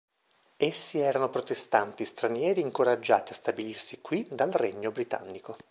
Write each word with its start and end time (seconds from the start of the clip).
Essi 0.57 0.97
erano 0.97 1.29
protestanti 1.29 2.05
stranieri 2.05 2.59
incoraggiati 2.59 3.33
a 3.33 3.35
stabilirsi 3.35 4.01
qui 4.01 4.27
dal 4.31 4.49
regno 4.49 4.89
britannico. 4.91 5.57